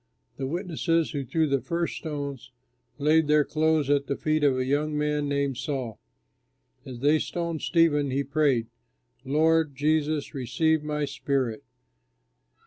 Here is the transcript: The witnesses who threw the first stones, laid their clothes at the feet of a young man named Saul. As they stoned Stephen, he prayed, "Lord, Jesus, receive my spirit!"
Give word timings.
The 0.37 0.47
witnesses 0.47 1.11
who 1.11 1.23
threw 1.23 1.45
the 1.45 1.61
first 1.61 1.97
stones, 1.97 2.49
laid 2.97 3.27
their 3.27 3.45
clothes 3.45 3.87
at 3.87 4.07
the 4.07 4.15
feet 4.17 4.43
of 4.43 4.57
a 4.57 4.65
young 4.65 4.97
man 4.97 5.29
named 5.29 5.57
Saul. 5.57 5.99
As 6.87 7.01
they 7.01 7.19
stoned 7.19 7.61
Stephen, 7.61 8.09
he 8.09 8.23
prayed, 8.23 8.65
"Lord, 9.23 9.75
Jesus, 9.75 10.33
receive 10.33 10.81
my 10.81 11.05
spirit!" 11.05 11.63